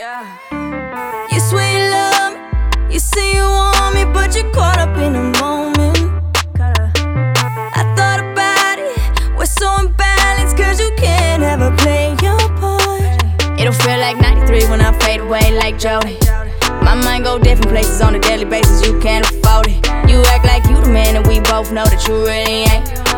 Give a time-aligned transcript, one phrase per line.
[0.00, 0.24] Yeah.
[1.30, 2.32] You sweet love,
[2.90, 5.98] you say you want me, but you caught up in a moment.
[6.58, 13.60] I thought about it, we're so imbalanced, cause you can't ever play your part.
[13.60, 16.16] It'll feel like 93 when I fade away like Jody.
[16.80, 19.84] My mind go different places on a daily basis, you can't afford it.
[20.08, 23.09] You act like you the man, and we both know that you really ain't.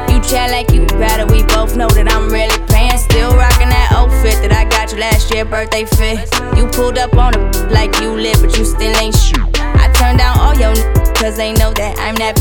[4.93, 6.29] Got you last year, birthday fit.
[6.57, 9.39] You pulled up on it like you lit, but you still ain't shit.
[9.57, 12.37] I turned down all your n- cause they know that I'm that.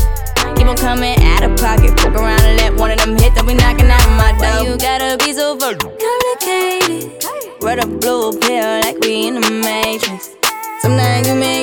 [0.56, 3.46] Keep on coming out of pocket, fuck around and let one of them hit, then
[3.46, 4.68] we knocking out my door.
[4.68, 7.24] You gotta be so complicated.
[7.60, 10.36] Wear the blue pill like we in the matrix.
[10.80, 11.61] Sometimes you make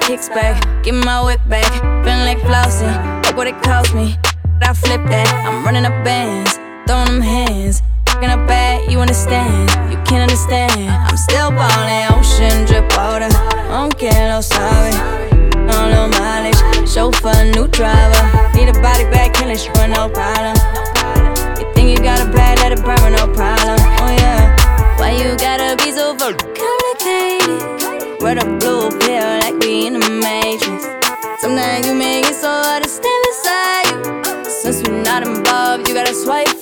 [0.00, 1.70] kicks back, get my whip back.
[2.04, 2.92] Feeling like flossing,
[3.24, 4.16] look what it cost me.
[4.58, 7.82] But I flip that, I'm running up bands, throwing them hands.
[8.06, 10.90] Fucking up bad, you understand, you can't understand.
[10.90, 13.28] I'm still ballin', ocean drip water.
[13.68, 14.92] Don't care, no sorry.
[15.68, 18.24] No, no mileage, chauffeur, new driver.
[18.56, 20.56] Need a body bag, killing shit for no problem.
[21.60, 23.07] You think you got a bad, let it burn
[28.20, 30.84] Wear the blue pill like we in the matrix.
[31.40, 34.50] Sometimes you make it so hard to stand beside you.
[34.50, 36.57] Since we're not involved, you gotta swipe